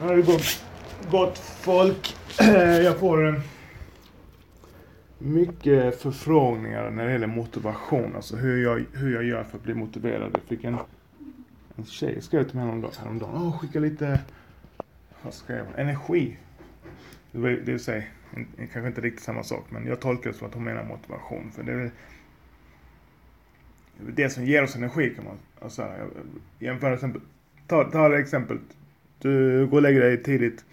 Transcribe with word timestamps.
Nu 0.00 0.06
har 0.06 0.16
det 0.16 0.22
gått, 1.10 1.38
folk. 1.38 2.16
Jag 2.84 2.98
får 2.98 3.28
eh, 3.28 3.40
mycket 5.18 6.00
förfrågningar 6.00 6.90
när 6.90 7.06
det 7.06 7.12
gäller 7.12 7.26
motivation. 7.26 8.16
Alltså 8.16 8.36
hur 8.36 8.62
jag, 8.62 8.84
hur 8.92 9.14
jag 9.14 9.24
gör 9.24 9.44
för 9.44 9.58
att 9.58 9.64
bli 9.64 9.74
motiverad. 9.74 10.30
Jag 10.32 10.42
fick 10.42 10.64
en, 10.64 10.76
en 11.76 11.84
tjej 11.84 12.22
skrev 12.22 12.44
till 12.44 12.56
mig 12.56 12.64
häromdagen. 12.64 12.94
häromdagen. 12.98 13.34
Åh, 13.34 13.58
skicka 13.58 13.80
lite, 13.80 14.20
vad 15.22 15.34
skrev 15.34 15.66
hon? 15.66 15.74
Energi. 15.74 16.36
Det 17.32 17.38
vill, 17.38 17.64
det 17.64 17.72
vill 17.72 17.84
säga, 17.84 18.02
kanske 18.56 18.86
inte 18.86 19.00
riktigt 19.00 19.24
samma 19.24 19.42
sak. 19.42 19.64
Men 19.68 19.86
jag 19.86 20.00
tolkar 20.00 20.30
det 20.30 20.36
som 20.36 20.46
att 20.46 20.54
hon 20.54 20.64
menar 20.64 20.84
motivation. 20.84 21.52
För 21.52 21.62
det 21.62 21.72
är 21.72 21.76
väl 21.76 21.90
det, 24.14 24.30
som 24.30 24.44
ger 24.44 24.62
oss 24.62 24.76
energi 24.76 25.14
kan 25.14 25.24
man 25.24 25.36
alltså, 25.62 25.88
jämför 26.58 26.92
exempel. 26.92 27.22
Ta, 27.66 27.84
ta 27.84 28.08
det 28.08 28.18
exempel. 28.18 28.58
Du 29.22 29.66
går 29.66 29.76
och 29.76 29.82
lägger 29.82 30.00
dig 30.00 30.22
tidigt. 30.22 30.64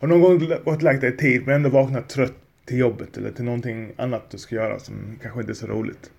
Har 0.00 0.08
någon 0.08 0.20
gång 0.20 0.38
gått 0.38 0.66
och 0.66 0.82
lagt 0.82 1.00
dig 1.00 1.16
tidigt 1.16 1.46
men 1.46 1.54
ändå 1.54 1.68
vaknat 1.68 2.08
trött 2.08 2.34
till 2.64 2.78
jobbet 2.78 3.16
eller 3.16 3.30
till 3.32 3.44
någonting 3.44 3.92
annat 3.96 4.30
du 4.30 4.38
ska 4.38 4.54
göra 4.54 4.78
som 4.78 5.18
kanske 5.22 5.40
inte 5.40 5.52
är 5.52 5.54
så 5.54 5.66
roligt. 5.66 6.10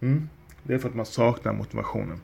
Mm? 0.00 0.28
Det 0.62 0.74
är 0.74 0.78
för 0.78 0.88
att 0.88 0.94
man 0.94 1.06
saknar 1.06 1.52
motivationen. 1.52 2.20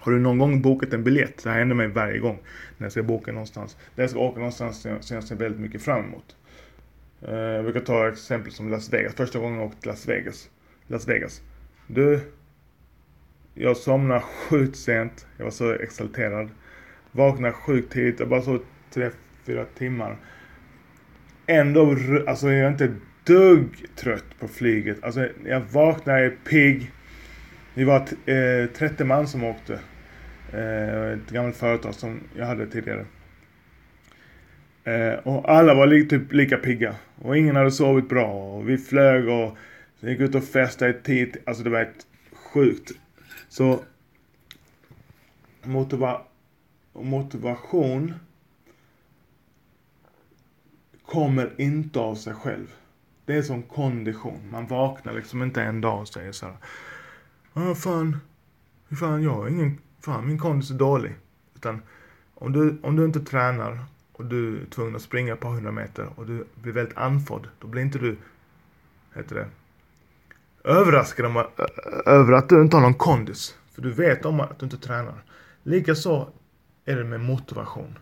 Har 0.00 0.12
du 0.12 0.18
någon 0.18 0.38
gång 0.38 0.62
bokat 0.62 0.92
en 0.92 1.04
biljett? 1.04 1.42
Det 1.44 1.50
här 1.50 1.58
händer 1.58 1.76
mig 1.76 1.88
varje 1.88 2.18
gång. 2.18 2.38
När 2.78 2.84
jag 2.84 2.92
ska 2.92 3.02
boka 3.02 3.32
någonstans. 3.32 3.76
När 3.94 4.02
jag 4.04 4.10
ska 4.10 4.18
åka 4.18 4.38
någonstans 4.38 4.80
som 4.82 4.90
jag- 5.10 5.24
ser 5.24 5.36
väldigt 5.36 5.60
mycket 5.60 5.82
fram 5.82 6.04
emot. 6.04 6.36
Eh, 7.22 7.34
jag 7.34 7.64
brukar 7.64 7.80
ta 7.80 8.08
exempel 8.08 8.52
som 8.52 8.70
Las 8.70 8.92
Vegas. 8.92 9.14
Första 9.14 9.38
gången 9.38 9.58
jag 9.58 9.66
åkte 9.66 9.80
till 9.80 9.88
Las 9.90 10.08
Vegas. 10.08 10.50
Las 10.86 11.08
Vegas. 11.08 11.42
Du, 11.86 12.20
jag 13.54 13.76
somnade 13.76 14.20
sjukt 14.20 14.76
sent. 14.76 15.26
Jag 15.36 15.44
var 15.44 15.50
så 15.50 15.72
exalterad. 15.72 16.48
Vaknade 17.12 17.52
sjukt 17.52 17.92
tidigt. 17.92 18.20
Jag 18.20 18.28
bara 18.28 18.42
sov 18.42 18.62
tre, 18.90 19.10
fyra 19.46 19.64
timmar. 19.64 20.16
Ändå, 21.46 21.96
alltså 22.26 22.50
jag 22.50 22.66
är 22.66 22.68
inte 22.70 22.94
dugg 23.24 23.84
trött 23.96 24.24
på 24.40 24.48
flyget. 24.48 25.04
Alltså 25.04 25.28
jag 25.44 25.60
vaknade, 25.60 26.18
jag 26.22 26.32
är 26.32 26.36
pigg. 26.50 26.90
Vi 27.74 27.84
var 27.84 27.96
eh, 28.26 28.66
30 28.76 29.04
man 29.04 29.28
som 29.28 29.44
åkte. 29.44 29.80
Eh, 30.52 31.04
ett 31.12 31.30
gammalt 31.30 31.56
företag 31.56 31.94
som 31.94 32.20
jag 32.36 32.46
hade 32.46 32.66
tidigare. 32.66 33.06
Eh, 34.84 35.12
och 35.14 35.50
alla 35.52 35.74
var 35.74 35.86
li- 35.86 36.06
typ 36.08 36.32
lika 36.32 36.56
pigga. 36.56 36.94
Och 37.16 37.36
ingen 37.36 37.56
hade 37.56 37.70
sovit 37.70 38.08
bra. 38.08 38.32
Och 38.56 38.68
vi 38.68 38.78
flög 38.78 39.28
och 39.28 39.56
gick 40.00 40.20
ut 40.20 40.34
och 40.34 40.44
festade 40.44 40.90
i 40.90 40.94
tid. 41.02 41.36
Alltså 41.46 41.62
det 41.62 41.70
var 41.70 41.80
ett 41.80 42.06
sjukt. 42.54 42.90
Så 43.48 43.80
och 47.00 47.06
motivation 47.06 48.14
kommer 51.06 51.54
inte 51.60 51.98
av 51.98 52.14
sig 52.14 52.34
själv. 52.34 52.74
Det 53.24 53.36
är 53.36 53.42
som 53.42 53.62
kondition. 53.62 54.40
Man 54.50 54.66
vaknar 54.66 55.12
liksom 55.12 55.42
inte 55.42 55.62
en 55.62 55.80
dag 55.80 56.00
och 56.00 56.08
säger 56.08 56.32
så 56.32 56.46
här. 56.46 56.56
Ja, 57.52 57.74
fan. 57.74 58.16
Fan, 59.00 59.22
jag 59.22 59.30
har 59.30 59.48
ingen... 59.48 59.78
Fan, 60.00 60.26
min 60.26 60.38
kondis 60.38 60.70
är 60.70 60.74
dålig. 60.74 61.14
Utan 61.54 61.82
om 62.34 62.52
du, 62.52 62.78
om 62.82 62.96
du 62.96 63.04
inte 63.04 63.20
tränar 63.20 63.84
och 64.12 64.24
du 64.24 64.60
är 64.60 64.66
tvungen 64.66 64.96
att 64.96 65.02
springa 65.02 65.32
ett 65.32 65.40
par 65.40 65.50
hundra 65.50 65.72
meter 65.72 66.08
och 66.16 66.26
du 66.26 66.44
blir 66.54 66.72
väldigt 66.72 66.96
andfådd. 66.96 67.48
Då 67.58 67.66
blir 67.66 67.82
inte 67.82 67.98
du, 67.98 68.16
heter 69.14 69.34
det, 69.34 69.46
överraskad 70.64 71.26
om 71.26 71.44
över 72.06 72.32
att 72.32 72.48
du 72.48 72.62
inte 72.62 72.76
har 72.76 72.82
någon 72.82 72.94
kondis. 72.94 73.58
För 73.72 73.82
du 73.82 73.92
vet 73.92 74.24
om 74.24 74.40
att 74.40 74.58
du 74.58 74.64
inte 74.66 74.78
tränar. 74.78 75.22
Likaså 75.62 76.32
är 76.90 76.96
det 76.96 77.04
med 77.04 77.20
motivation. 77.20 77.98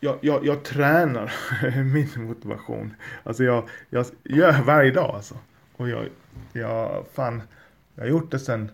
Jag, 0.00 0.18
jag, 0.20 0.46
jag 0.46 0.64
tränar 0.64 1.32
min 1.84 2.08
motivation. 2.16 2.94
Alltså 3.22 3.44
jag, 3.44 3.68
jag 3.90 4.06
gör 4.24 4.62
varje 4.62 4.90
dag 4.90 5.14
alltså. 5.14 5.34
Och 5.76 5.88
jag, 5.88 6.08
jag, 6.52 7.04
fan, 7.12 7.42
jag 7.94 8.02
har 8.02 8.08
gjort 8.08 8.30
det 8.30 8.38
sen, 8.38 8.70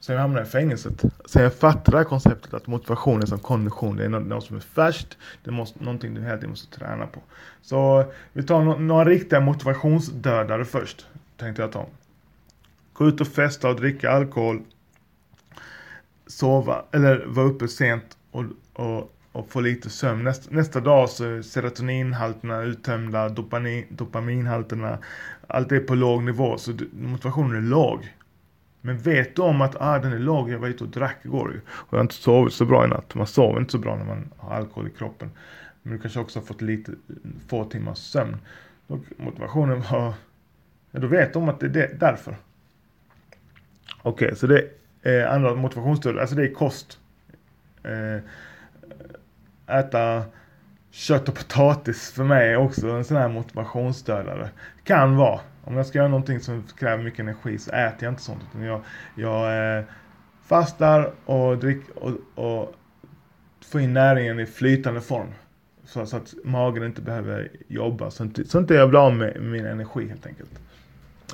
sen 0.00 0.14
jag 0.14 0.22
hamnade 0.22 0.46
i 0.46 0.50
fängelset. 0.50 1.02
Sen 1.26 1.42
jag 1.42 1.54
fattade 1.54 1.90
det 1.90 1.96
här 1.96 2.04
konceptet 2.04 2.54
att 2.54 2.66
motivation 2.66 3.22
är 3.22 3.26
som 3.26 3.38
kondition. 3.38 3.96
Det 3.96 4.04
är 4.04 4.08
något, 4.08 4.26
något 4.26 4.44
som 4.44 4.56
är 4.56 4.60
färskt. 4.60 5.18
Det 5.44 5.50
är 5.50 5.82
någonting 5.84 6.14
du 6.14 6.20
hela 6.20 6.36
tiden 6.36 6.50
måste 6.50 6.78
träna 6.78 7.06
på. 7.06 7.20
Så 7.62 8.04
vi 8.32 8.42
tar 8.42 8.62
no, 8.62 8.78
några 8.78 9.04
riktiga 9.04 9.40
motivationsdödare 9.40 10.64
först. 10.64 11.06
Tänkte 11.36 11.62
jag 11.62 11.72
ta. 11.72 11.86
Gå 12.92 13.08
ut 13.08 13.20
och 13.20 13.28
festa 13.28 13.68
och 13.68 13.76
dricka 13.76 14.10
alkohol. 14.10 14.62
Sova, 16.28 16.84
eller 16.92 17.24
vara 17.26 17.46
uppe 17.46 17.68
sent 17.68 18.18
och, 18.30 18.44
och, 18.72 19.12
och 19.32 19.48
få 19.50 19.60
lite 19.60 19.90
sömn. 19.90 20.24
Nästa, 20.24 20.54
nästa 20.54 20.80
dag 20.80 21.08
så 21.08 21.24
är 21.24 21.42
serotoninhalterna 21.42 22.62
uttömda, 22.62 23.28
dopamin, 23.28 23.84
dopaminhalterna, 23.88 24.98
allt 25.46 25.72
är 25.72 25.80
på 25.80 25.94
låg 25.94 26.22
nivå. 26.22 26.58
Så 26.58 26.72
motivationen 26.92 27.56
är 27.56 27.68
låg. 27.68 28.14
Men 28.80 28.98
vet 28.98 29.36
du 29.36 29.42
om 29.42 29.60
att 29.60 29.76
ah, 29.80 29.98
den 29.98 30.12
är 30.12 30.18
låg, 30.18 30.50
jag 30.50 30.58
var 30.58 30.68
ute 30.68 30.84
och 30.84 30.90
drack 30.90 31.16
igår. 31.22 31.60
Och 31.68 31.92
jag 31.92 31.98
har 31.98 32.02
inte 32.02 32.14
sovit 32.14 32.54
så 32.54 32.64
bra 32.64 32.84
i 32.84 32.88
natt. 32.88 33.14
Man 33.14 33.26
sover 33.26 33.60
inte 33.60 33.72
så 33.72 33.78
bra 33.78 33.96
när 33.96 34.04
man 34.04 34.32
har 34.36 34.56
alkohol 34.56 34.86
i 34.86 34.90
kroppen. 34.90 35.30
Men 35.82 35.92
du 35.92 35.98
kanske 35.98 36.20
också 36.20 36.38
har 36.38 36.46
fått 36.46 36.62
lite, 36.62 36.92
få 37.48 37.64
timmars 37.64 37.98
sömn. 37.98 38.36
Och 38.86 38.98
motivationen 39.16 39.82
var, 39.90 40.14
ja, 40.90 41.00
då 41.00 41.06
vet 41.06 41.32
de 41.32 41.48
att 41.48 41.60
det 41.60 41.66
är 41.66 41.70
det, 41.70 41.96
därför. 42.00 42.36
Okej, 44.02 44.36
så 44.36 44.46
det 44.46 44.68
eh, 45.08 45.32
andra 45.32 45.54
motivationsstöd, 45.54 46.18
alltså 46.18 46.36
det 46.36 46.42
är 46.42 46.54
kost. 46.54 46.98
Eh, 47.82 48.20
äta 49.78 50.22
kött 50.90 51.28
och 51.28 51.34
potatis 51.34 52.12
för 52.12 52.24
mig 52.24 52.52
är 52.52 52.56
också 52.56 52.88
en 52.88 53.04
sån 53.04 53.16
här 53.16 53.28
motivationsstödare. 53.28 54.50
Kan 54.84 55.16
vara. 55.16 55.40
Om 55.64 55.76
jag 55.76 55.86
ska 55.86 55.98
göra 55.98 56.08
någonting 56.08 56.40
som 56.40 56.64
kräver 56.78 57.04
mycket 57.04 57.20
energi 57.20 57.58
så 57.58 57.70
äter 57.70 58.04
jag 58.04 58.12
inte 58.12 58.22
sånt. 58.22 58.42
Utan 58.50 58.62
jag 58.62 58.80
jag 59.14 59.76
eh, 59.78 59.84
fastar 60.44 61.12
och, 61.24 61.58
dricker 61.58 61.98
och, 61.98 62.12
och 62.34 62.74
får 63.64 63.80
in 63.80 63.92
näringen 63.92 64.40
i 64.40 64.46
flytande 64.46 65.00
form. 65.00 65.28
Så, 65.84 66.06
så 66.06 66.16
att 66.16 66.34
magen 66.44 66.84
inte 66.84 67.02
behöver 67.02 67.48
jobba. 67.68 68.10
Så 68.10 68.24
inte, 68.24 68.44
så 68.44 68.58
inte 68.58 68.74
jag 68.74 68.88
blir 68.88 69.06
av 69.06 69.14
med 69.14 69.42
min 69.42 69.66
energi 69.66 70.08
helt 70.08 70.26
enkelt. 70.26 70.50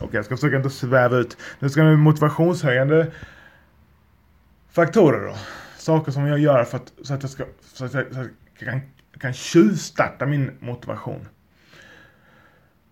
Okej, 0.00 0.10
jag 0.12 0.24
ska 0.24 0.36
försöka 0.36 0.56
inte 0.56 0.70
sväva 0.70 1.16
ut. 1.16 1.36
Nu 1.58 1.68
ska 1.68 1.84
vi 1.84 1.96
motivationshöjande 1.96 3.06
faktorer 4.74 5.26
då. 5.26 5.34
Saker 5.78 6.12
som 6.12 6.26
jag 6.26 6.38
gör 6.38 6.64
för 6.64 6.76
att, 6.76 6.92
så 7.02 7.14
att 7.14 7.22
jag, 7.22 7.30
ska, 7.30 7.44
så 7.62 7.84
att 7.84 7.94
jag, 7.94 8.04
så 8.14 8.20
att 8.20 8.26
jag 8.58 8.68
kan, 8.68 8.80
kan 9.20 9.32
tjuvstarta 9.32 10.26
min 10.26 10.50
motivation. 10.60 11.28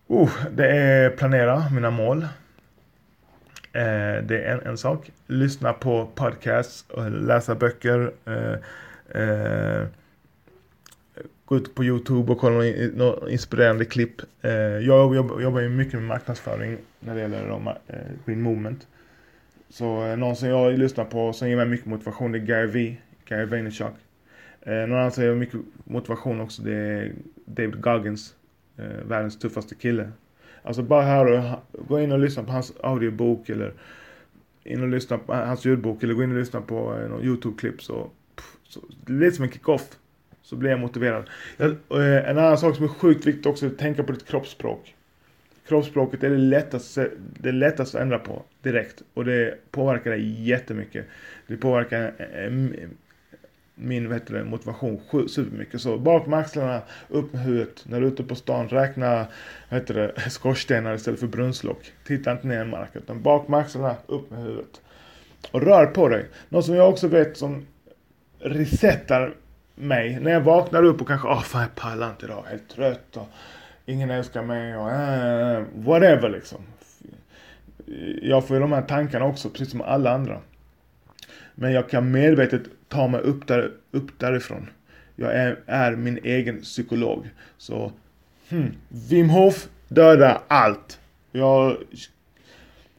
Oh, 0.06 0.30
det 0.52 0.66
är 0.68 1.10
planera 1.10 1.68
mina 1.70 1.90
mål. 1.90 2.22
Eh, 3.72 4.22
det 4.24 4.42
är 4.44 4.52
en, 4.54 4.60
en 4.60 4.78
sak. 4.78 5.10
Lyssna 5.26 5.72
på 5.72 6.06
podcasts, 6.14 6.84
och 6.90 7.10
läsa 7.10 7.54
böcker. 7.54 8.12
Eh, 8.24 9.22
eh, 9.22 9.86
gå 11.44 11.56
ut 11.56 11.74
på 11.74 11.84
Youtube 11.84 12.32
och 12.32 12.38
kolla 12.38 12.52
några 12.54 12.66
in- 12.66 12.92
några 12.96 13.30
inspirerande 13.30 13.84
klipp. 13.84 14.20
Eh, 14.42 14.52
jag 14.52 15.14
jobbar, 15.14 15.40
jobbar 15.40 15.60
ju 15.60 15.68
mycket 15.68 15.94
med 15.94 16.02
marknadsföring 16.02 16.78
när 17.00 17.14
det 17.14 17.20
gäller 17.20 17.48
de, 17.48 17.68
eh, 17.68 17.74
Green 18.26 18.42
Movement. 18.42 18.86
Så 19.72 20.04
eh, 20.06 20.16
någon 20.16 20.36
som 20.36 20.48
jag 20.48 20.78
lyssnar 20.78 21.04
på 21.04 21.32
som 21.32 21.48
ger 21.48 21.56
mig 21.56 21.66
mycket 21.66 21.86
motivation 21.86 22.32
det 22.32 22.38
är 22.38 22.40
Gary 22.40 22.66
V. 22.66 22.96
Gary 23.24 23.44
Vaynerchuk. 23.44 23.94
Eh, 24.60 24.74
någon 24.74 24.98
annan 24.98 25.10
som 25.10 25.22
ger 25.22 25.30
mig 25.30 25.38
mycket 25.38 25.60
motivation 25.84 26.40
också 26.40 26.62
det 26.62 26.74
är 26.74 27.12
David 27.44 27.80
Goggins. 27.80 28.34
Eh, 28.76 29.06
världens 29.08 29.38
tuffaste 29.38 29.74
kille. 29.74 30.10
Alltså 30.62 30.82
bara 30.82 31.02
här 31.02 31.26
och 31.26 31.88
gå 31.88 32.00
in 32.00 32.12
och 32.12 32.18
lyssna 32.18 32.42
på 32.42 32.52
hans 32.52 32.72
audiobok 32.82 33.48
eller 33.48 33.72
in 34.64 34.82
och 34.82 34.88
lyssna 34.88 35.18
på 35.18 35.32
eh, 35.32 35.38
hans 35.38 35.64
ljudbok 35.64 36.02
eller 36.02 36.14
gå 36.14 36.22
in 36.22 36.30
och 36.30 36.38
lyssna 36.38 36.60
på 36.60 36.98
eh, 36.98 37.08
någon 37.08 37.22
YouTube-klipp 37.22 37.82
så, 37.82 38.10
pff, 38.36 38.56
så 38.62 38.80
det 39.06 39.12
är 39.12 39.16
lite 39.16 39.36
som 39.36 39.44
en 39.44 39.50
kick-off. 39.50 39.88
Så 40.42 40.56
blir 40.56 40.70
jag 40.70 40.80
motiverad. 40.80 41.30
Jag, 41.56 41.70
eh, 41.70 42.30
en 42.30 42.38
annan 42.38 42.58
sak 42.58 42.76
som 42.76 42.84
är 42.84 42.88
sjukt 42.88 43.26
viktigt 43.26 43.46
också 43.46 43.66
är 43.66 43.70
att 43.70 43.78
tänka 43.78 44.02
på 44.02 44.12
ditt 44.12 44.26
kroppsspråk. 44.26 44.94
Kroppsspråket 45.72 46.22
är 46.22 46.30
det 46.30 46.36
lättaste, 46.36 47.10
det 47.40 47.52
lättaste 47.52 47.98
att 47.98 48.02
ändra 48.02 48.18
på 48.18 48.42
direkt. 48.62 49.02
Och 49.14 49.24
det 49.24 49.54
påverkar 49.70 50.10
dig 50.10 50.48
jättemycket. 50.48 51.06
Det 51.46 51.56
påverkar 51.56 52.14
eh, 52.18 52.50
min 53.74 54.08
vet 54.08 54.26
du, 54.26 54.44
motivation 54.44 55.00
supermycket. 55.28 55.80
Så 55.80 55.98
bak 55.98 56.26
med 56.26 56.38
axlarna, 56.38 56.82
upp 57.08 57.32
med 57.32 57.42
huvudet. 57.42 57.84
När 57.86 58.00
du 58.00 58.06
är 58.06 58.10
ute 58.10 58.22
på 58.22 58.34
stan, 58.34 58.68
räkna 58.68 59.26
vet 59.68 59.86
du, 59.86 60.12
skorstenar 60.28 60.94
istället 60.94 61.20
för 61.20 61.26
brunnslock. 61.26 61.92
Titta 62.06 62.32
inte 62.32 62.46
ner 62.46 62.62
i 62.62 62.68
marken, 62.68 63.02
utan 63.02 63.22
bak 63.22 63.48
med 63.48 63.60
axlarna, 63.60 63.96
upp 64.06 64.30
med 64.30 64.42
huvudet. 64.42 64.80
Och 65.50 65.62
rör 65.62 65.86
på 65.86 66.08
dig. 66.08 66.26
Något 66.48 66.64
som 66.64 66.74
jag 66.74 66.88
också 66.88 67.08
vet 67.08 67.36
som 67.36 67.66
resetar 68.38 69.34
mig. 69.74 70.20
När 70.20 70.30
jag 70.30 70.40
vaknar 70.40 70.82
upp 70.82 71.00
och 71.00 71.08
kanske, 71.08 71.28
åh 71.28 71.42
fan 71.42 71.62
jag 71.62 71.74
pallar 71.74 72.10
inte 72.10 72.26
idag, 72.26 72.44
helt 72.48 72.68
trött 72.68 73.16
och 73.16 73.28
ingen 73.86 74.10
älskar 74.10 74.42
mig 74.42 74.76
och 74.76 74.90
äh, 74.90 75.64
whatever 75.74 76.28
liksom. 76.28 76.60
Jag 78.22 78.46
får 78.46 78.56
ju 78.56 78.60
de 78.60 78.72
här 78.72 78.82
tankarna 78.82 79.24
också, 79.24 79.50
precis 79.50 79.70
som 79.70 79.80
alla 79.80 80.10
andra. 80.14 80.40
Men 81.54 81.72
jag 81.72 81.88
kan 81.88 82.10
medvetet 82.10 82.62
ta 82.88 83.08
mig 83.08 83.20
upp, 83.20 83.46
där, 83.46 83.72
upp 83.90 84.18
därifrån. 84.18 84.70
Jag 85.16 85.34
är, 85.34 85.60
är 85.66 85.96
min 85.96 86.18
egen 86.24 86.60
psykolog. 86.60 87.30
Så, 87.58 87.92
hmm, 88.48 88.74
Wim 88.88 89.30
Hof 89.30 89.68
dödar 89.88 90.42
allt. 90.48 91.00
Jag 91.32 91.76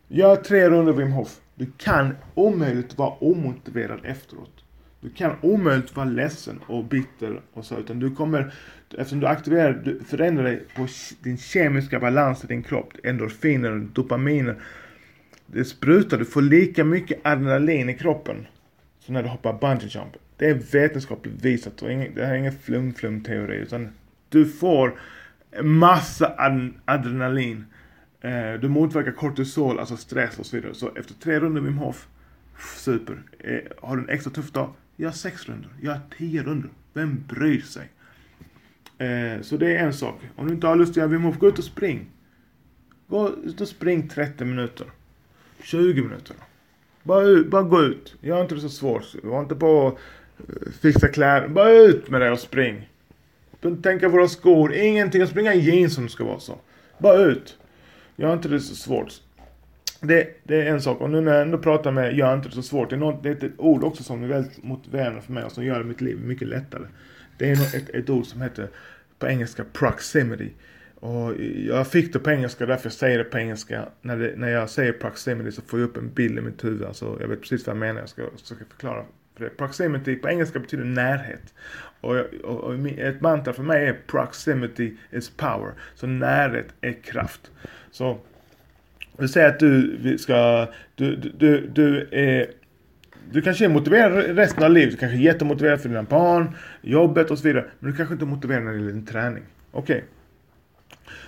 gör 0.07 0.35
tre 0.35 0.69
runder 0.69 0.93
Wim 0.93 1.11
Hof. 1.11 1.39
Du 1.55 1.71
kan 1.77 2.17
omöjligt 2.33 2.97
vara 2.97 3.09
omotiverad 3.09 3.99
efteråt. 4.03 4.62
Du 5.03 5.09
kan 5.09 5.35
omöjligt 5.41 5.95
vara 5.95 6.05
ledsen 6.05 6.59
och 6.67 6.83
bitter 6.83 7.41
och 7.53 7.65
så, 7.65 7.79
utan 7.79 7.99
du 7.99 8.15
kommer, 8.15 8.53
eftersom 8.97 9.19
du 9.19 9.27
aktiverar, 9.27 9.73
du 9.73 9.99
förändrar 9.99 10.43
dig 10.43 10.63
på 10.75 10.87
din 11.23 11.37
kemiska 11.37 11.99
balans 11.99 12.43
i 12.43 12.47
din 12.47 12.63
kropp, 12.63 12.93
endorfiner, 13.03 13.87
dopaminer. 13.93 14.55
Det 15.45 15.65
sprutar, 15.65 16.17
du 16.17 16.25
får 16.25 16.41
lika 16.41 16.83
mycket 16.83 17.19
adrenalin 17.23 17.89
i 17.89 17.93
kroppen 17.93 18.47
som 18.99 19.13
när 19.13 19.23
du 19.23 19.29
hoppar 19.29 19.53
bungee 19.53 19.87
jump. 19.89 20.13
Det 20.37 20.49
är 20.49 20.53
vetenskapligt 20.53 21.45
visat 21.45 21.81
och 21.81 21.89
det 21.89 22.25
här 22.25 22.33
är 22.33 22.37
ingen 22.37 22.53
flum-flum 22.53 23.23
teori, 23.23 23.55
utan 23.55 23.89
du 24.29 24.45
får 24.45 24.99
massa 25.63 26.35
adrenalin. 26.85 27.65
Eh, 28.21 28.53
du 28.61 28.69
motverkar 28.69 29.11
kortisol, 29.11 29.79
alltså 29.79 29.97
stress 29.97 30.39
och 30.39 30.45
så 30.45 30.55
vidare. 30.55 30.73
Så 30.73 30.91
efter 30.95 31.13
tre 31.13 31.39
runder 31.39 31.61
Wim 31.61 31.77
Hof, 31.77 32.07
super. 32.77 33.23
Eh, 33.39 33.59
har 33.81 33.97
du 33.97 34.03
en 34.03 34.09
extra 34.09 34.31
tuff 34.31 34.51
dag, 34.51 34.73
jag 34.95 35.09
har 35.09 35.13
sex 35.13 35.49
runder, 35.49 35.69
har 35.85 35.99
tio 36.17 36.43
runder. 36.43 36.69
Vem 36.93 37.23
bryr 37.27 37.61
sig? 37.61 37.89
Eh, 38.97 39.41
så 39.41 39.57
det 39.57 39.75
är 39.77 39.85
en 39.85 39.93
sak. 39.93 40.15
Om 40.35 40.47
du 40.47 40.53
inte 40.53 40.67
har 40.67 40.75
lust 40.75 40.91
att 40.91 40.97
göra 40.97 41.07
Wim 41.07 41.23
Hof, 41.23 41.37
gå 41.37 41.47
ut 41.47 41.59
och 41.59 41.63
spring. 41.63 42.05
Gå 43.07 43.29
ut 43.43 43.61
och 43.61 43.67
spring 43.67 44.07
30 44.07 44.45
minuter. 44.45 44.87
20 45.63 46.01
minuter. 46.01 46.35
Bara, 47.03 47.43
bara 47.43 47.63
gå 47.63 47.81
ut. 47.81 48.15
Gör 48.21 48.41
inte 48.41 48.55
det 48.55 48.61
så 48.61 48.69
svårt. 48.69 49.15
Var 49.23 49.39
inte 49.39 49.55
på 49.55 49.87
att 49.87 49.93
eh, 50.49 50.71
fixa 50.81 51.07
kläder. 51.07 51.47
Bara 51.47 51.71
ut 51.71 52.09
med 52.09 52.21
det 52.21 52.31
och 52.31 52.39
spring. 52.39 52.89
Tänka 53.83 54.09
på 54.09 54.15
våra 54.15 54.27
skor. 54.27 54.73
Ingenting. 54.73 55.21
Att 55.21 55.29
springa 55.29 55.53
i 55.53 55.59
jeans 55.59 55.93
som 55.93 56.03
det 56.03 56.09
ska 56.09 56.23
vara 56.23 56.39
så. 56.39 56.57
Bara 56.97 57.17
ut. 57.17 57.57
Gör 58.15 58.33
inte 58.33 58.49
det 58.49 58.59
så 58.59 58.75
svårt. 58.75 59.21
Det, 60.03 60.27
det, 60.43 60.61
är 60.61 60.65
en 60.65 60.81
sak. 60.81 61.01
Och 61.01 61.09
nu 61.09 61.21
när 61.21 61.33
jag 61.33 61.41
ändå 61.41 61.57
pratar 61.57 61.91
med 61.91 62.17
gör 62.17 62.35
inte 62.35 62.49
det 62.49 62.55
så 62.55 62.61
svårt. 62.61 62.89
Det 62.89 62.95
är, 62.95 62.99
något, 62.99 63.23
det 63.23 63.29
är 63.29 63.45
ett 63.45 63.51
ord 63.57 63.83
också 63.83 64.03
som 64.03 64.23
är 64.23 64.27
väldigt 64.27 64.63
motiverande 64.63 65.21
för 65.21 65.33
mig 65.33 65.43
och 65.43 65.51
som 65.51 65.65
gör 65.65 65.83
mitt 65.83 66.01
liv 66.01 66.19
mycket 66.19 66.47
lättare. 66.47 66.83
Det 67.37 67.49
är 67.49 67.75
ett, 67.75 67.89
ett 67.89 68.09
ord 68.09 68.25
som 68.25 68.41
heter 68.41 68.67
på 69.19 69.27
engelska 69.27 69.63
proximity. 69.73 70.49
Och 70.95 71.33
jag 71.67 71.87
fick 71.87 72.13
det 72.13 72.19
på 72.19 72.31
engelska 72.31 72.65
därför 72.65 72.85
jag 72.85 72.93
säger 72.93 73.17
det 73.17 73.23
på 73.23 73.37
engelska. 73.37 73.85
När, 74.01 74.17
det, 74.17 74.33
när 74.35 74.49
jag 74.49 74.69
säger 74.69 74.93
proximity 74.93 75.51
så 75.51 75.61
får 75.61 75.79
jag 75.79 75.89
upp 75.89 75.97
en 75.97 76.13
bild 76.13 76.37
i 76.37 76.41
mitt 76.41 76.63
huvud. 76.63 76.83
Alltså 76.83 77.17
jag 77.21 77.27
vet 77.27 77.41
precis 77.41 77.67
vad 77.67 77.75
jag 77.75 77.79
menar. 77.79 77.99
Jag 77.99 78.09
ska 78.09 78.23
försöka 78.37 78.65
förklara. 78.69 79.05
För 79.35 79.43
det. 79.43 79.49
Proximity 79.49 80.15
på 80.15 80.29
engelska 80.29 80.59
betyder 80.59 80.85
närhet. 80.85 81.53
Och, 82.01 82.15
och, 82.43 82.59
och, 82.59 82.87
ett 82.87 83.21
mantra 83.21 83.53
för 83.53 83.63
mig 83.63 83.87
är 83.87 83.97
proximity 84.07 84.97
is 85.11 85.29
power. 85.29 85.71
Så 85.95 86.07
närhet 86.07 86.67
är 86.81 87.03
kraft. 87.03 87.51
Så 87.91 88.19
vi 89.17 89.27
säger 89.27 89.49
att 89.49 89.59
du 89.59 90.17
ska, 90.17 90.67
du, 90.95 91.15
du, 91.15 91.31
du, 91.37 91.67
du 91.67 92.07
är 92.11 92.47
du 93.31 93.41
kanske 93.41 93.65
är 93.65 93.69
motiverad 93.69 94.37
resten 94.37 94.63
av 94.63 94.71
livet. 94.71 94.91
Du 94.91 94.97
kanske 94.97 95.17
är 95.17 95.21
jättemotiverad 95.21 95.81
för 95.81 95.89
dina 95.89 96.03
barn, 96.03 96.55
jobbet 96.81 97.31
och 97.31 97.37
så 97.37 97.47
vidare. 97.47 97.65
Men 97.79 97.91
du 97.91 97.97
kanske 97.97 98.13
inte 98.13 98.25
är 98.25 98.27
motiverad 98.27 98.63
när 98.63 98.71
det 98.71 98.77
gäller 98.77 98.91
din 98.91 99.05
träning. 99.05 99.43
Okej. 99.71 99.95
Okay. 99.95 100.07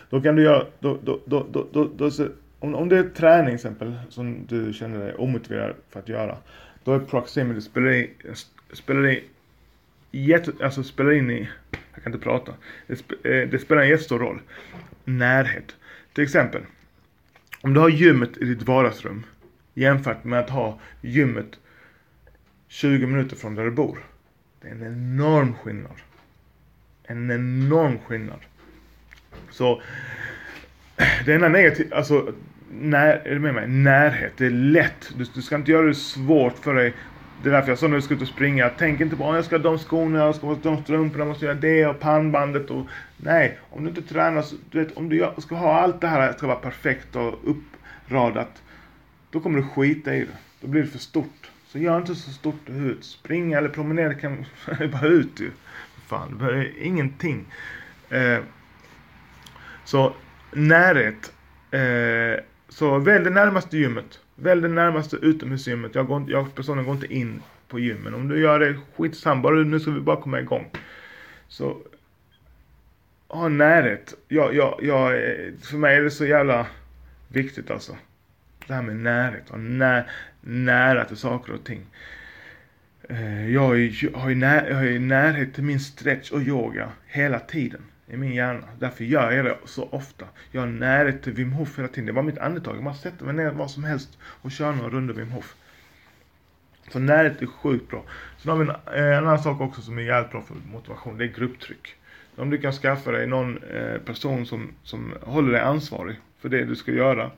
Då 0.10 0.22
kan 0.22 0.36
du 0.36 0.44
göra, 0.44 0.66
då, 0.80 1.00
då, 1.04 1.20
då, 1.26 1.48
då, 1.52 1.68
då, 1.72 1.92
då, 1.98 2.12
om, 2.60 2.76
om 2.76 2.90
det 2.90 2.98
är 2.98 3.04
träning 3.04 3.46
till 3.46 3.56
exempel 3.56 3.94
som 4.10 4.46
du 4.48 4.74
känner 4.74 5.00
dig 5.00 5.14
omotiverad 5.14 5.76
för 5.90 6.00
att 6.00 6.10
göra. 6.10 6.38
Då 6.84 6.94
är 6.94 7.00
proximity, 7.00 7.62
spelar 7.62 7.92
in, 7.92 8.08
spelar 8.74 9.08
in, 9.08 9.20
jätte, 10.12 10.52
alltså 10.64 10.84
spelar 10.84 11.12
in 11.12 11.32
i, 11.32 11.50
jag 11.94 12.04
kan 12.04 12.14
inte 12.14 12.24
prata. 12.24 12.54
Det, 12.88 12.96
sp, 13.02 13.10
eh, 13.24 13.50
det 13.50 13.62
spelar 13.62 13.82
en 13.82 13.90
jättestor 13.90 14.20
roll. 14.20 14.42
Närhet. 15.04 15.76
Till 16.14 16.24
exempel, 16.24 16.62
om 17.66 17.74
du 17.74 17.80
har 17.80 17.90
gymmet 17.90 18.38
i 18.38 18.46
ditt 18.46 18.64
vardagsrum 18.64 19.26
jämfört 19.74 20.24
med 20.24 20.40
att 20.40 20.50
ha 20.50 20.80
gymmet 21.02 21.60
20 22.68 23.08
minuter 23.08 23.36
från 23.36 23.56
där 23.56 23.64
du 23.64 23.72
bor. 23.72 23.98
Det 24.62 24.68
är 24.68 24.72
en 24.72 24.84
enorm 24.84 25.54
skillnad. 25.54 25.96
En 27.04 27.32
enorm 27.32 28.00
skillnad. 28.00 28.40
Så 29.52 29.82
det 31.26 31.34
enda 31.34 31.50
negativa, 31.50 31.96
alltså 31.96 32.34
när, 32.72 33.08
är 33.08 33.34
du 33.34 33.40
med 33.40 33.54
mig? 33.54 33.68
Närhet. 33.68 34.34
Det 34.38 34.46
är 34.46 34.50
lätt. 34.50 35.14
Du, 35.18 35.26
du, 35.34 35.42
ska 35.42 35.56
inte 35.56 35.72
göra 35.72 35.88
det 35.88 35.96
svårt 35.96 36.58
för 36.58 36.74
dig. 36.74 36.94
Det 37.44 37.50
är 37.50 37.54
därför 37.54 37.70
jag 37.70 37.80
sa 37.80 37.88
när 37.88 37.96
du 37.96 38.02
ska 38.02 38.14
ut 38.14 38.22
och 38.22 38.28
springa. 38.28 38.72
Tänk 38.78 39.02
inte 39.02 39.16
på 39.16 39.30
att 39.30 39.36
jag 39.36 39.46
ska 39.46 39.56
ha 39.56 39.64
de 39.64 39.78
skorna, 39.78 40.20
jag 40.20 40.36
ska 40.36 40.48
ha 40.48 40.56
de 40.62 40.84
strumporna, 40.84 41.22
jag 41.22 41.28
måste 41.28 41.46
göra 41.46 41.56
det 41.56 41.86
och 41.86 42.00
pannbandet 42.00 42.70
och... 42.70 42.88
Nej, 43.18 43.60
om 43.70 43.84
du 43.84 43.90
inte 43.90 44.02
tränar 44.02 44.42
så, 44.42 44.56
du 44.72 44.84
vet, 44.84 44.98
om 44.98 45.10
du 45.10 45.32
ska 45.38 45.56
ha 45.56 45.80
allt 45.80 46.02
det 46.02 46.08
här, 46.08 46.34
ska 46.34 46.48
vara 46.48 46.58
perfekt 46.58 47.16
och 47.16 47.40
uppradat. 47.44 48.64
Då 49.32 49.40
kommer 49.40 49.60
du 49.60 49.68
skita 49.68 50.16
i 50.16 50.20
det. 50.20 50.38
Då 50.62 50.68
blir 50.68 50.82
det 50.82 50.88
för 50.88 51.00
stort. 51.00 51.52
Så 51.68 51.80
gör 51.80 51.98
inte 51.98 52.16
så 52.16 52.32
stort 52.32 52.70
ut. 52.70 53.06
Springa 53.06 53.58
eller 53.58 53.70
promenera 53.70 54.14
kan 54.14 54.46
bara 54.92 55.08
ut 55.08 55.40
ju. 55.40 55.52
Fan, 56.08 56.38
det 56.38 56.46
är 56.46 56.84
ingenting. 56.84 57.46
Eh, 58.10 58.40
så 59.84 60.14
närhet. 60.52 61.34
Eh, 61.72 62.44
så 62.70 63.00
välj 63.00 63.24
det 63.24 63.30
närmaste 63.30 63.78
gymmet. 63.78 64.20
Välj 64.36 64.62
det 64.62 64.68
närmaste 64.68 65.16
utomhusgymmet. 65.16 65.96
Jag, 65.96 66.08
går, 66.08 66.26
jag 66.28 66.56
personligen 66.56 66.86
går 66.86 66.96
inte 66.96 67.14
in 67.14 67.42
på 67.68 67.80
gymmen. 67.80 68.14
Om 68.14 68.28
du 68.28 68.40
gör 68.40 68.60
det, 68.60 68.78
skitsamma. 68.96 69.42
Bara, 69.42 69.56
nu 69.56 69.80
ska 69.80 69.92
vi 69.92 70.00
bara 70.00 70.22
komma 70.22 70.40
igång. 70.40 70.72
Så 71.48 71.78
ha 73.28 73.48
närhet. 73.48 74.14
Jag, 74.28 74.56
jag, 74.56 74.80
jag, 74.82 75.12
för 75.62 75.78
mig 75.78 75.98
är 75.98 76.02
det 76.02 76.12
så 76.12 76.26
jävla 76.26 76.68
viktigt 77.28 77.72
alltså. 77.72 77.98
Det 78.68 78.74
här 78.74 78.82
med 78.82 78.96
närhet. 78.96 79.50
Ha 79.50 79.58
när, 79.58 80.12
nära 80.42 81.06
till 81.06 81.18
saker 81.18 81.54
och 81.54 81.64
ting. 81.64 81.86
Eh, 83.10 83.52
jag 83.52 83.62
har 84.14 84.30
ju 84.30 84.36
när, 84.36 85.00
närhet 85.00 85.54
till 85.54 85.64
min 85.64 85.80
stretch 85.80 86.32
och 86.32 86.42
yoga 86.42 86.92
hela 87.08 87.40
tiden 87.40 87.82
i 88.08 88.18
min 88.18 88.34
hjärna. 88.34 88.68
Därför 88.80 89.04
gör 89.04 89.32
jag 89.32 89.46
det 89.46 89.58
så 89.66 89.90
ofta. 89.92 90.26
Jag 90.52 90.62
har 90.62 90.68
närhet 90.68 91.24
till 91.24 91.34
Wim 91.34 91.52
Hof 91.52 91.78
hela 91.78 91.88
tiden. 91.88 92.06
Det 92.06 92.12
var 92.12 92.24
mitt 92.24 92.38
andetag. 92.38 92.76
Jag 92.76 92.84
bara 92.84 92.94
sätter 92.94 93.26
mig 93.26 93.34
ner 93.34 93.52
var 93.52 93.68
som 93.68 93.84
helst 93.84 94.18
och 94.24 94.52
kör 94.52 94.72
några 94.72 94.90
runder 94.90 95.14
Wim 95.14 95.32
Hof. 95.32 95.56
Så 96.92 97.00
närhet 97.00 97.42
är 97.42 97.46
sjukt 97.46 97.90
bra. 97.90 98.04
Sen 98.38 98.52
har 98.52 98.58
vi 98.58 98.64
en, 98.64 98.70
eh, 98.70 99.18
en 99.18 99.24
annan 99.24 99.40
sak 99.40 99.62
också 99.62 99.82
som 99.82 99.98
är 99.98 100.02
jävligt 100.02 100.32
bra 100.32 100.42
för 100.42 100.56
motivation. 100.72 101.18
Det 101.18 101.24
är 101.24 101.28
grupptryck. 101.28 101.96
Om 102.36 102.50
du 102.50 102.58
kan 102.58 102.72
skaffa 102.72 103.12
dig 103.12 103.28
någon 103.28 103.64
eh, 103.64 103.98
person 103.98 104.46
som, 104.46 104.72
som 104.84 105.14
håller 105.22 105.52
dig 105.52 105.62
ansvarig 105.62 106.16
för 106.40 106.50
det 106.50 106.66
du 106.66 106.76
ska 106.76 106.92
göra. 106.92 107.32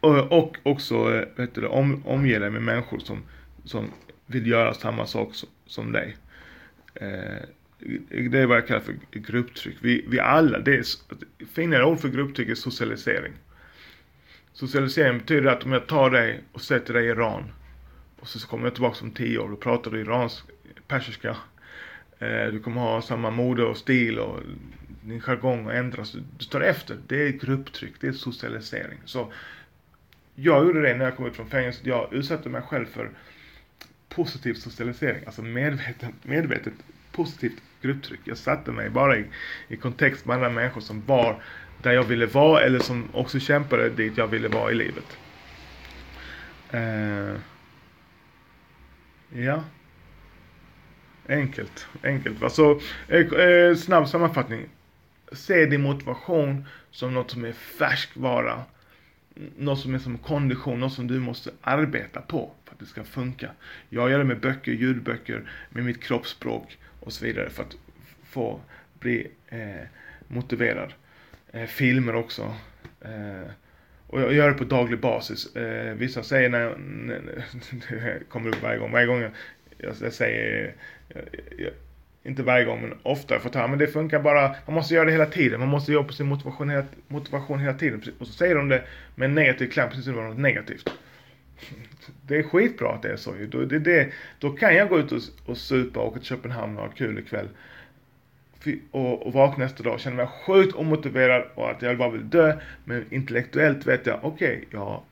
Och, 0.00 0.32
och 0.32 0.56
också 0.62 1.14
eh, 1.14 1.28
vet 1.36 1.54
du, 1.54 1.66
om, 1.66 2.02
omge 2.06 2.38
dig 2.38 2.50
med 2.50 2.62
människor 2.62 2.98
som, 2.98 3.22
som 3.64 3.90
vill 4.26 4.46
göra 4.46 4.74
samma 4.74 5.06
sak 5.06 5.34
som, 5.34 5.48
som 5.66 5.92
dig. 5.92 6.16
Eh, 6.94 7.42
det 8.30 8.38
är 8.38 8.46
vad 8.46 8.56
jag 8.56 8.66
kallar 8.66 8.80
för 8.80 8.96
grupptryck. 9.10 9.76
Vi, 9.80 10.04
vi 10.08 10.20
alla, 10.20 10.58
det 10.58 10.76
är, 10.76 10.84
finare 11.54 11.84
ord 11.84 12.00
för 12.00 12.08
grupptryck 12.08 12.48
är 12.48 12.54
socialisering. 12.54 13.32
Socialisering 14.52 15.18
betyder 15.18 15.50
att 15.50 15.64
om 15.64 15.72
jag 15.72 15.86
tar 15.86 16.10
dig 16.10 16.40
och 16.52 16.60
sätter 16.60 16.94
dig 16.94 17.06
i 17.06 17.08
Iran 17.08 17.52
och 18.20 18.28
så 18.28 18.48
kommer 18.48 18.64
jag 18.64 18.74
tillbaka 18.74 19.04
om 19.04 19.10
tio 19.10 19.38
år 19.38 19.48
då 19.48 19.56
pratar 19.56 19.90
du 19.90 20.00
iransk, 20.00 20.44
persiska. 20.88 21.36
Eh, 22.18 22.46
du 22.46 22.60
kommer 22.60 22.80
ha 22.80 23.02
samma 23.02 23.30
mode 23.30 23.64
och 23.64 23.76
stil 23.76 24.18
och 24.18 24.40
din 25.02 25.20
jargong 25.20 25.70
ändras. 25.70 26.16
Du 26.38 26.44
tar 26.44 26.60
efter. 26.60 26.98
Det 27.06 27.28
är 27.28 27.32
grupptryck, 27.32 27.94
det 28.00 28.06
är 28.06 28.12
socialisering. 28.12 28.98
Så 29.04 29.32
jag 30.34 30.64
gjorde 30.64 30.82
det 30.82 30.94
när 30.94 31.04
jag 31.04 31.16
kom 31.16 31.26
ut 31.26 31.36
från 31.36 31.50
fängelset. 31.50 31.86
Jag 31.86 32.12
utsatte 32.12 32.48
mig 32.48 32.62
själv 32.62 32.86
för 32.86 33.10
positiv 34.08 34.54
socialisering, 34.54 35.22
alltså 35.26 35.42
medvetet, 35.42 36.10
medvetet 36.22 36.74
positivt 37.12 37.62
grupptryck. 37.84 38.20
Jag 38.24 38.38
satte 38.38 38.72
mig 38.72 38.90
bara 38.90 39.16
i, 39.16 39.24
i 39.68 39.76
kontext 39.76 40.26
med 40.26 40.34
andra 40.34 40.50
människor 40.50 40.80
som 40.80 41.02
var 41.06 41.42
där 41.82 41.92
jag 41.92 42.04
ville 42.04 42.26
vara 42.26 42.60
eller 42.60 42.78
som 42.78 43.08
också 43.12 43.40
kämpade 43.40 43.90
dit 43.90 44.18
jag 44.18 44.26
ville 44.26 44.48
vara 44.48 44.72
i 44.72 44.74
livet. 44.74 45.18
Uh, 46.74 47.36
ja. 49.32 49.64
Enkelt, 51.28 51.86
enkelt. 52.02 52.42
Alltså, 52.42 52.80
eh, 53.08 53.20
eh, 53.20 53.74
snabb 53.76 54.08
sammanfattning. 54.08 54.68
Se 55.32 55.66
din 55.66 55.82
motivation 55.82 56.66
som 56.90 57.14
något 57.14 57.30
som 57.30 57.44
är 57.44 57.52
färskvara. 57.52 58.64
Något 59.56 59.80
som 59.80 59.94
är 59.94 59.98
som 59.98 60.18
kondition, 60.18 60.80
något 60.80 60.92
som 60.92 61.06
du 61.06 61.20
måste 61.20 61.50
arbeta 61.60 62.20
på 62.20 62.52
för 62.64 62.72
att 62.72 62.78
det 62.78 62.86
ska 62.86 63.04
funka. 63.04 63.50
Jag 63.88 64.10
gör 64.10 64.18
det 64.18 64.24
med 64.24 64.40
böcker, 64.40 64.72
ljudböcker, 64.72 65.50
med 65.70 65.84
mitt 65.84 66.02
kroppsspråk 66.02 66.78
och 67.00 67.12
så 67.12 67.24
vidare 67.24 67.50
för 67.50 67.62
att 67.62 67.76
få 68.24 68.60
bli 69.00 69.30
eh, 69.48 69.86
motiverad. 70.28 70.92
Eh, 71.52 71.66
filmer 71.66 72.14
också. 72.14 72.54
Eh, 73.00 73.50
Och 74.06 74.20
jag 74.20 74.32
gör 74.32 74.48
det 74.50 74.58
på 74.58 74.64
daglig 74.64 75.00
basis. 75.00 75.56
Eh, 75.56 75.94
vissa 75.94 76.22
säger 76.22 76.48
när, 76.50 76.60
jag, 76.60 76.80
när 76.80 77.20
det 77.90 78.28
kommer 78.28 78.48
upp 78.50 78.62
varje 78.62 78.78
gång, 78.78 78.92
varje 78.92 79.06
gång 79.06 79.20
jag, 79.22 79.30
jag, 79.78 79.94
jag 80.00 80.12
säger, 80.12 80.74
jag, 81.08 81.22
jag, 81.58 81.72
inte 82.24 82.42
varje 82.42 82.64
gång 82.64 82.80
men 82.80 82.94
ofta 83.02 83.40
fått 83.40 83.54
höra, 83.54 83.66
men 83.66 83.78
det 83.78 83.86
funkar 83.86 84.20
bara, 84.20 84.56
man 84.66 84.74
måste 84.74 84.94
göra 84.94 85.04
det 85.04 85.12
hela 85.12 85.26
tiden, 85.26 85.60
man 85.60 85.68
måste 85.68 85.92
jobba 85.92 86.06
på 86.06 86.12
sin 86.12 86.26
motivation 86.26 86.70
hela, 86.70 86.84
motivation 87.08 87.60
hela 87.60 87.74
tiden. 87.74 88.02
Och 88.18 88.26
så 88.26 88.32
säger 88.32 88.54
de 88.54 88.68
det 88.68 88.82
med 89.14 89.26
en 89.26 89.34
negativ 89.34 89.68
klang, 89.68 89.88
precis 89.88 90.04
som 90.04 90.14
det 90.14 90.20
var 90.20 90.28
något 90.28 90.38
negativt. 90.38 90.90
Det 92.26 92.36
är 92.36 92.42
skitbra 92.42 92.92
att 92.92 93.02
det 93.02 93.12
är 93.12 93.16
så 93.16 93.34
då, 93.48 93.64
det, 93.64 93.78
det, 93.78 94.12
då 94.38 94.50
kan 94.50 94.76
jag 94.76 94.88
gå 94.88 94.98
ut 94.98 95.12
och, 95.12 95.20
och 95.46 95.56
supa 95.56 96.00
och 96.00 96.06
åka 96.06 96.18
till 96.18 96.28
Köpenhamn 96.28 96.76
och 96.76 96.82
ha 96.82 96.90
kul 96.90 97.18
ikväll. 97.18 97.48
Och, 98.90 99.26
och 99.26 99.32
vakna 99.32 99.64
nästa 99.64 99.82
dag 99.82 99.94
och 99.94 100.00
känna 100.00 100.16
mig 100.16 100.26
sjukt 100.26 100.74
omotiverad 100.74 101.44
och 101.54 101.70
att 101.70 101.82
jag 101.82 101.98
bara 101.98 102.10
vill 102.10 102.30
dö. 102.30 102.58
Men 102.84 103.04
intellektuellt 103.10 103.86
vet 103.86 104.06
jag, 104.06 104.18
okej, 104.22 104.56
okay, 104.56 104.64
jag 104.70 104.80
har 104.80 105.02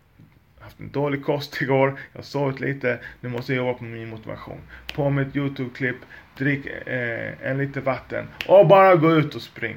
haft 0.63 0.81
en 0.81 0.91
dålig 0.91 1.25
kost 1.25 1.63
igår, 1.63 1.99
jag 2.13 2.19
har 2.19 2.25
sovit 2.25 2.61
lite, 2.61 2.99
nu 3.21 3.29
måste 3.29 3.55
jag 3.55 3.67
jobba 3.67 3.79
på 3.79 3.85
min 3.85 4.09
motivation. 4.09 4.61
På 4.95 5.11
med 5.11 5.29
ett 5.29 5.37
YouTube-klipp, 5.37 5.97
drick 6.39 6.67
eh, 6.67 7.49
en 7.51 7.59
liter 7.59 7.81
vatten 7.81 8.27
och 8.49 8.67
bara 8.67 8.97
gå 8.97 9.13
ut 9.13 9.35
och 9.35 9.43
spring. 9.43 9.77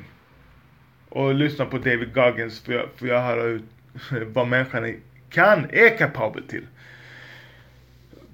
Och 1.10 1.36
lyssna 1.36 1.66
på 1.66 1.78
David 1.78 2.14
Goggins 2.14 2.60
för 2.60 2.74
jag, 2.74 2.90
för 2.96 3.08
jag 3.08 3.22
höra 3.22 3.44
ut 3.44 3.64
vad 4.34 4.48
människan 4.48 4.96
kan, 5.30 5.66
är 5.70 5.98
kapabel 5.98 6.44
till. 6.44 6.68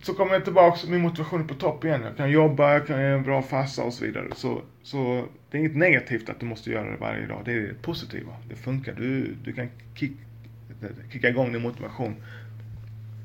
Så 0.02 0.14
kommer 0.14 0.34
jag 0.34 0.44
tillbaka, 0.44 0.88
min 0.88 1.02
motivation 1.02 1.42
är 1.42 1.46
på 1.48 1.54
topp 1.54 1.86
igen. 1.86 2.02
Jag 2.04 2.18
kan 2.18 2.32
jobba, 2.32 2.74
jag 2.74 2.88
kan 2.88 3.02
göra 3.02 3.14
en 3.14 3.24
bra 3.24 3.42
fassa 3.42 3.84
och 3.84 3.94
så 3.94 4.06
vidare. 4.06 4.28
Så, 4.36 4.62
så 4.84 5.26
det 5.50 5.58
är 5.58 5.60
inget 5.60 5.76
negativt 5.76 6.30
att 6.30 6.40
du 6.40 6.46
måste 6.46 6.72
göra 6.72 6.92
det 6.92 6.98
varje 6.98 7.28
dag. 7.28 7.42
Det 7.46 7.54
är 7.54 7.62
det 7.62 7.82
positiva. 7.82 8.32
Det 8.50 8.56
funkar. 8.56 8.94
Du, 8.94 9.36
du 9.44 9.54
kan 9.54 9.70
kick, 9.96 10.12
kicka 11.12 11.30
igång 11.30 11.52
din 11.54 11.62
motivation 11.62 12.16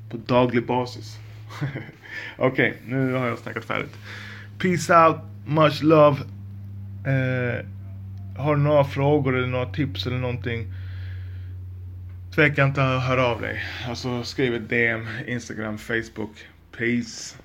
på 0.09 0.17
daglig 0.17 0.65
basis. 0.65 1.17
Okej, 2.37 2.69
okay, 2.69 2.73
nu 2.85 3.13
har 3.13 3.27
jag 3.27 3.39
snackat 3.39 3.65
färdigt. 3.65 3.97
Peace 4.59 4.93
out, 4.93 5.17
much 5.45 5.83
love. 5.83 6.17
Eh, 7.05 7.65
har 8.37 8.55
du 8.55 8.61
några 8.61 8.83
frågor 8.83 9.37
eller 9.37 9.47
några 9.47 9.73
tips 9.73 10.07
eller 10.07 10.17
någonting? 10.17 10.73
Tveka 12.35 12.63
inte 12.63 12.83
att 12.83 13.03
höra 13.03 13.25
av 13.25 13.41
dig. 13.41 13.63
Alltså 13.87 14.23
skriv 14.23 14.55
ett 14.55 14.69
DM, 14.69 15.07
Instagram, 15.27 15.77
Facebook. 15.77 16.47
Peace. 16.77 17.35